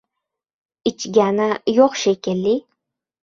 [0.91, 2.55] —Ichgani yo‘q shekilli.